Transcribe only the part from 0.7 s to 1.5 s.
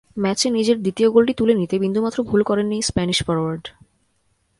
দ্বিতীয় গোলটি